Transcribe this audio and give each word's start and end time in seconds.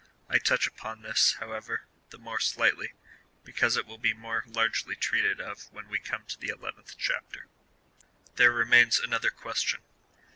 I 0.27 0.39
touch 0.39 0.65
upon 0.65 1.03
this, 1.03 1.33
however, 1.33 1.83
the 2.09 2.17
more 2.17 2.39
slightly, 2.39 2.93
because 3.43 3.77
it 3.77 3.85
will 3.85 3.99
be 3.99 4.15
more 4.15 4.43
largely 4.47 4.95
treated 4.95 5.39
of 5.39 5.71
when 5.71 5.89
we 5.89 5.99
come 5.99 6.25
to 6.25 6.39
the 6.39 6.47
11th 6.49 6.95
Chapter. 6.97 7.45
There 8.35 8.51
remains 8.51 8.97
another 8.99 9.29
question. 9.29 9.81